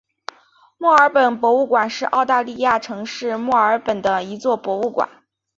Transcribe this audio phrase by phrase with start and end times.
[0.79, 5.07] 墨尔本博物馆是澳大利亚城市墨尔本的一座博物馆。